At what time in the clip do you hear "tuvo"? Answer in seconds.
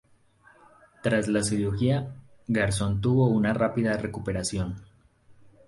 3.01-3.27